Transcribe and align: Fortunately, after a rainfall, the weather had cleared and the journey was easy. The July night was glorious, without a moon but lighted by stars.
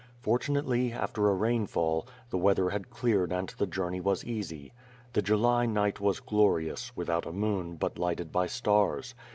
Fortunately, 0.19 0.91
after 0.91 1.29
a 1.29 1.35
rainfall, 1.35 2.07
the 2.31 2.37
weather 2.39 2.71
had 2.71 2.89
cleared 2.89 3.31
and 3.31 3.49
the 3.59 3.67
journey 3.67 3.99
was 4.01 4.25
easy. 4.25 4.73
The 5.13 5.21
July 5.21 5.67
night 5.67 5.99
was 6.01 6.19
glorious, 6.19 6.91
without 6.97 7.27
a 7.27 7.31
moon 7.31 7.75
but 7.75 7.99
lighted 7.99 8.31
by 8.31 8.47
stars. 8.47 9.13